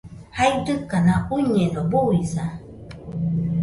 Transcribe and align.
jaidɨkaka 0.37 1.15
uiñeno, 1.33 1.81
buisa 1.91 2.43